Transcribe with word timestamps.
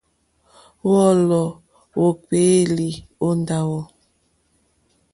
Wɔ́ɔ́lɔ̀ 0.87 1.45
wókpéélì 1.99 2.89
ó 3.25 3.27
ndáwò. 3.39 3.79